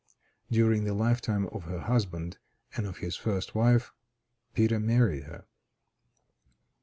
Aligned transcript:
During 0.49 0.83
the 0.85 0.95
lifetime 0.95 1.45
of 1.49 1.65
her 1.65 1.81
husband 1.81 2.39
and 2.75 2.87
of 2.87 2.97
his 2.97 3.15
first 3.15 3.53
wife, 3.53 3.93
Peter 4.55 4.79
married 4.79 5.25
her. 5.25 5.45